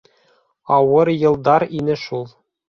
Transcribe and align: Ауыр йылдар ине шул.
Ауыр 0.77 1.11
йылдар 1.17 1.67
ине 1.81 1.99
шул. 2.07 2.27